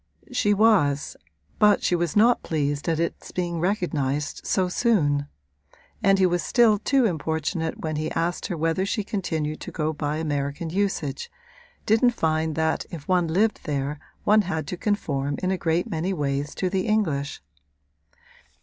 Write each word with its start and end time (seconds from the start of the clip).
She 0.31 0.51
was, 0.51 1.15
but 1.59 1.83
she 1.83 1.95
was 1.95 2.15
not 2.15 2.41
pleased 2.41 2.89
at 2.89 2.99
its 2.99 3.31
being 3.31 3.59
recognised 3.59 4.47
so 4.47 4.67
soon; 4.67 5.27
and 6.01 6.17
he 6.17 6.25
was 6.25 6.41
still 6.41 6.79
too 6.79 7.05
importunate 7.05 7.81
when 7.81 7.97
he 7.97 8.09
asked 8.13 8.47
her 8.47 8.57
whether 8.57 8.83
she 8.83 9.03
continued 9.03 9.61
to 9.61 9.71
go 9.71 9.93
by 9.93 10.17
American 10.17 10.71
usage, 10.71 11.29
didn't 11.85 12.15
find 12.15 12.55
that 12.55 12.83
if 12.89 13.07
one 13.07 13.27
lived 13.27 13.59
there 13.65 13.99
one 14.23 14.41
had 14.41 14.65
to 14.69 14.75
conform 14.75 15.35
in 15.43 15.51
a 15.51 15.55
great 15.59 15.87
many 15.87 16.13
ways 16.13 16.55
to 16.55 16.67
the 16.67 16.87
English. 16.87 17.43